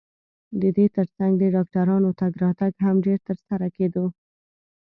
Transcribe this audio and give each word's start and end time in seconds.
د 0.61 0.61
دې 0.77 0.85
ترڅنګ 0.95 1.31
د 1.37 1.43
ډاکټرانو 1.55 2.09
تګ 2.19 2.31
راتګ 2.43 2.73
هم 2.85 2.95
ډېر 3.05 3.19
ترسترګو 3.27 3.73
کېده. 3.75 4.05